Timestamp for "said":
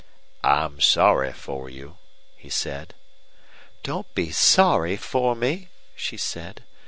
2.49-2.95, 6.17-6.63